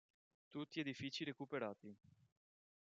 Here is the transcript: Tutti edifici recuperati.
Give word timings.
Tutti 0.49 0.79
edifici 0.79 1.23
recuperati. 1.25 1.95